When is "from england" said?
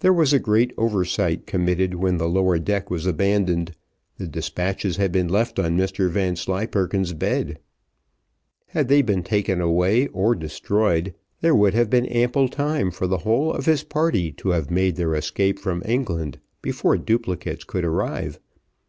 15.60-16.40